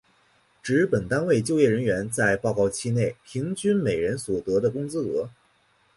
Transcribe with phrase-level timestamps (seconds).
[0.63, 5.29] 指本单位就业人员在报告期内平均每人所得的工资额。